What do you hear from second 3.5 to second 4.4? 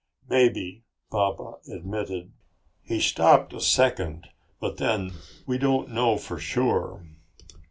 a second.